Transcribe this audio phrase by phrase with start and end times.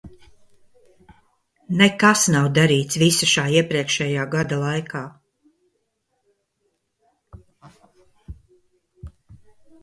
[1.81, 5.03] Nekas nav darīts visa šā iepriekšējā gada laikā!